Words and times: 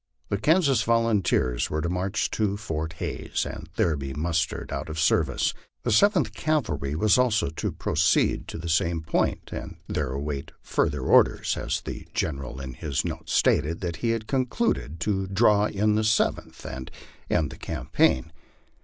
The 0.29 0.39
Kansas 0.39 0.81
volunteers 0.81 1.69
were 1.69 1.79
to 1.81 1.87
march 1.87 2.31
to 2.31 2.57
Fort 2.57 2.93
Hays, 2.93 3.45
and 3.47 3.69
there 3.75 3.95
be 3.95 4.15
mustered 4.15 4.71
out 4.73 4.89
of 4.89 4.95
the 4.95 4.99
service. 5.03 5.53
The 5.83 5.91
Seventh 5.91 6.33
Cavalry 6.33 6.95
was 6.95 7.19
also 7.19 7.49
to 7.51 7.71
proceed 7.71 8.47
to 8.47 8.57
the 8.57 8.67
same 8.67 9.03
point, 9.03 9.51
and 9.53 9.77
there 9.87 10.11
await 10.11 10.53
further 10.63 11.01
orders, 11.01 11.55
as 11.55 11.81
the 11.81 12.07
Gen 12.15 12.37
eral 12.39 12.59
in 12.59 12.73
his 12.73 13.05
note 13.05 13.29
stated 13.29 13.81
that 13.81 13.97
he 13.97 14.09
had 14.09 14.25
concluded 14.25 14.99
to 15.01 15.27
draw 15.27 15.65
in 15.67 15.93
the 15.93 16.03
Seventh, 16.03 16.65
and 16.65 16.89
end 17.29 17.51
the 17.51 17.55
campaign. 17.57 18.31